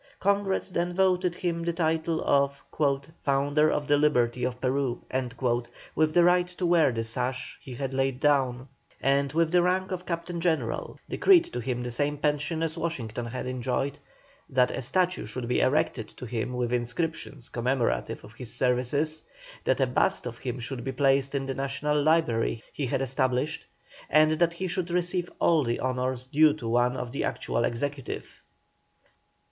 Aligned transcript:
Congress 0.19 0.71
then 0.71 0.95
voted 0.95 1.35
him 1.35 1.61
the 1.61 1.71
title 1.73 2.23
of 2.23 2.63
"Founder 3.21 3.69
of 3.69 3.85
the 3.85 3.97
Liberty 3.99 4.43
of 4.43 4.59
Peru," 4.59 4.99
with 5.93 6.15
the 6.15 6.23
right 6.23 6.47
to 6.47 6.65
wear 6.65 6.91
the 6.91 7.03
sash 7.03 7.59
he 7.61 7.75
had 7.75 7.93
laid 7.93 8.19
down, 8.19 8.67
and 8.99 9.31
with 9.33 9.51
the 9.51 9.61
rank 9.61 9.91
of 9.91 10.07
Captain 10.07 10.41
General; 10.41 10.97
decreed 11.07 11.45
to 11.45 11.59
him 11.59 11.83
the 11.83 11.91
same 11.91 12.17
pension 12.17 12.63
as 12.63 12.79
Washington 12.79 13.27
had 13.27 13.45
enjoyed; 13.45 13.99
that 14.49 14.71
a 14.71 14.81
statue 14.81 15.27
should 15.27 15.47
be 15.47 15.61
erected 15.61 16.07
to 16.09 16.25
him 16.25 16.53
with 16.53 16.73
inscriptions 16.73 17.49
commemorative 17.49 18.23
of 18.23 18.33
his 18.33 18.51
services; 18.51 19.21
that 19.65 19.79
a 19.79 19.85
bust 19.85 20.25
of 20.25 20.39
him 20.39 20.57
should 20.57 20.83
be 20.83 20.91
placed 20.91 21.35
in 21.35 21.45
the 21.45 21.53
National 21.53 22.01
Library 22.01 22.63
he 22.73 22.87
had 22.87 23.03
established; 23.03 23.67
and 24.09 24.31
that 24.31 24.53
he 24.53 24.65
should 24.67 24.89
receive 24.89 25.29
all 25.37 25.63
the 25.63 25.79
honours 25.79 26.25
due 26.25 26.53
to 26.55 26.67
one 26.67 26.97
of 26.97 27.11
the 27.11 27.23
actual 27.23 27.63
executive. 27.63 28.41